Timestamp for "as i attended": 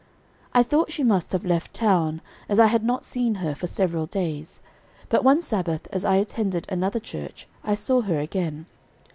5.91-6.65